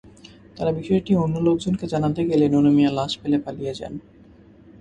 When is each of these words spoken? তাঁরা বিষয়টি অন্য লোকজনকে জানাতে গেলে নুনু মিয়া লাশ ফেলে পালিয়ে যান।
তাঁরা 0.55 0.71
বিষয়টি 0.71 1.11
অন্য 1.15 1.35
লোকজনকে 1.39 1.85
জানাতে 1.87 2.21
গেলে 2.25 2.45
নুনু 2.49 2.71
মিয়া 2.71 2.91
লাশ 2.91 3.11
ফেলে 3.21 3.37
পালিয়ে 3.37 3.73
যান। 3.79 3.93